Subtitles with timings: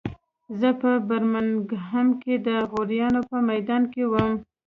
[0.59, 4.33] زه په برمنګهم کې د غویانو په میدان کې وم